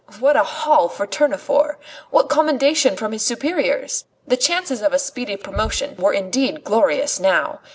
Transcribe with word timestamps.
What 0.19 0.35
a 0.35 0.41
haul 0.43 0.89
for 0.89 1.05
Tournefort! 1.05 1.77
What 2.09 2.27
commendation 2.27 2.95
from 2.95 3.11
his 3.11 3.23
superiors! 3.23 4.05
The 4.25 4.35
chances 4.35 4.81
of 4.81 4.93
a 4.93 4.97
speedy 4.97 5.37
promotion 5.37 5.95
were 5.97 6.11
indeed 6.11 6.63
glorious 6.63 7.19
now! 7.19 7.59